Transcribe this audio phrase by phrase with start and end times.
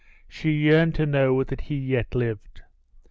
[0.27, 2.63] She yearned to know that he yet lived.